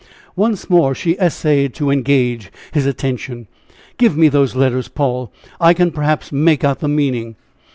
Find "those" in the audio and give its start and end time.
4.29-4.55